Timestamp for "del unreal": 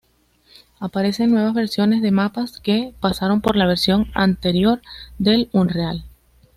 5.19-6.05